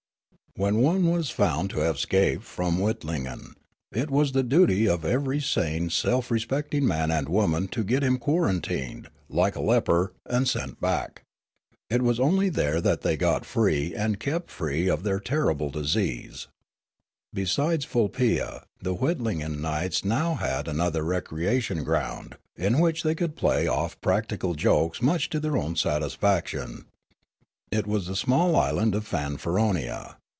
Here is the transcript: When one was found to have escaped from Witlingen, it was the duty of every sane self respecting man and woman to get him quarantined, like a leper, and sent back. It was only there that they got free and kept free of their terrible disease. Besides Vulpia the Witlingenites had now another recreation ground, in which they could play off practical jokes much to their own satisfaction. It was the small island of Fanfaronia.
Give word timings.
When 0.57 0.79
one 0.81 1.07
was 1.09 1.29
found 1.29 1.69
to 1.69 1.79
have 1.79 1.95
escaped 1.95 2.43
from 2.43 2.77
Witlingen, 2.77 3.53
it 3.93 4.09
was 4.11 4.33
the 4.33 4.43
duty 4.43 4.85
of 4.85 5.05
every 5.05 5.39
sane 5.39 5.89
self 5.89 6.29
respecting 6.29 6.85
man 6.85 7.09
and 7.09 7.29
woman 7.29 7.69
to 7.69 7.85
get 7.85 8.03
him 8.03 8.17
quarantined, 8.17 9.09
like 9.29 9.55
a 9.55 9.61
leper, 9.61 10.11
and 10.25 10.45
sent 10.45 10.81
back. 10.81 11.21
It 11.89 12.01
was 12.01 12.19
only 12.19 12.49
there 12.49 12.81
that 12.81 12.99
they 12.99 13.15
got 13.15 13.45
free 13.45 13.95
and 13.95 14.19
kept 14.19 14.51
free 14.51 14.89
of 14.89 15.03
their 15.03 15.21
terrible 15.21 15.69
disease. 15.69 16.47
Besides 17.33 17.85
Vulpia 17.85 18.65
the 18.81 18.93
Witlingenites 18.93 20.01
had 20.03 20.09
now 20.09 20.37
another 20.69 21.01
recreation 21.03 21.85
ground, 21.85 22.35
in 22.57 22.79
which 22.79 23.03
they 23.03 23.15
could 23.15 23.37
play 23.37 23.67
off 23.67 23.99
practical 24.01 24.53
jokes 24.55 25.01
much 25.01 25.29
to 25.29 25.39
their 25.39 25.55
own 25.55 25.77
satisfaction. 25.77 26.87
It 27.71 27.87
was 27.87 28.07
the 28.07 28.17
small 28.17 28.57
island 28.57 28.95
of 28.95 29.07
Fanfaronia. 29.07 30.17